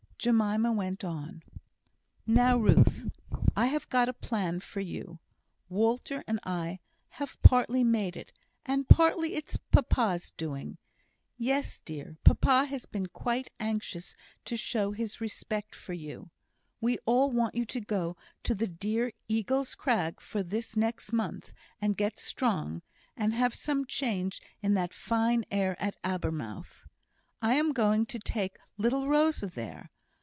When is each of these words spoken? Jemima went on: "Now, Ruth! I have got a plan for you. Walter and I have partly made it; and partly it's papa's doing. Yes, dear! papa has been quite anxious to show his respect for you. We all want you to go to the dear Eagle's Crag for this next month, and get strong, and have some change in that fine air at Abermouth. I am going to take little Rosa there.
Jemima 0.23 0.71
went 0.71 1.03
on: 1.03 1.41
"Now, 2.27 2.55
Ruth! 2.55 3.07
I 3.55 3.65
have 3.65 3.89
got 3.89 4.07
a 4.07 4.13
plan 4.13 4.59
for 4.59 4.79
you. 4.79 5.17
Walter 5.67 6.23
and 6.27 6.39
I 6.43 6.79
have 7.09 7.41
partly 7.41 7.83
made 7.83 8.15
it; 8.15 8.31
and 8.63 8.87
partly 8.87 9.33
it's 9.33 9.57
papa's 9.71 10.29
doing. 10.37 10.77
Yes, 11.39 11.79
dear! 11.83 12.17
papa 12.23 12.65
has 12.65 12.85
been 12.85 13.07
quite 13.07 13.47
anxious 13.59 14.15
to 14.45 14.55
show 14.55 14.91
his 14.91 15.21
respect 15.21 15.73
for 15.73 15.93
you. 15.93 16.29
We 16.79 16.99
all 17.07 17.31
want 17.31 17.55
you 17.55 17.65
to 17.65 17.81
go 17.81 18.15
to 18.43 18.53
the 18.53 18.67
dear 18.67 19.13
Eagle's 19.27 19.73
Crag 19.73 20.19
for 20.21 20.43
this 20.43 20.77
next 20.77 21.11
month, 21.11 21.51
and 21.81 21.97
get 21.97 22.19
strong, 22.19 22.83
and 23.17 23.33
have 23.33 23.55
some 23.55 23.87
change 23.87 24.39
in 24.61 24.75
that 24.75 24.93
fine 24.93 25.45
air 25.49 25.75
at 25.81 25.95
Abermouth. 26.03 26.85
I 27.41 27.55
am 27.55 27.71
going 27.71 28.05
to 28.05 28.19
take 28.19 28.59
little 28.77 29.07
Rosa 29.07 29.47
there. 29.47 29.89